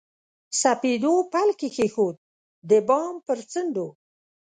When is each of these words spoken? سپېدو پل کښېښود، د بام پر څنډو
سپېدو 0.59 1.13
پل 1.31 1.49
کښېښود، 1.59 2.15
د 2.69 2.71
بام 2.87 3.15
پر 3.27 3.39
څنډو 3.51 3.87